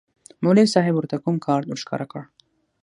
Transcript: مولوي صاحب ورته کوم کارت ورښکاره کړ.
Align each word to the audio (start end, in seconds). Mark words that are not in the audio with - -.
مولوي 0.43 0.67
صاحب 0.73 0.93
ورته 0.95 1.15
کوم 1.23 1.35
کارت 1.45 1.65
ورښکاره 1.67 2.05
کړ. 2.11 2.21